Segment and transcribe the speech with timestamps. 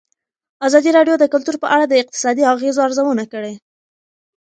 [0.67, 3.53] ازادي راډیو د کلتور په اړه د اقتصادي اغېزو ارزونه کړې.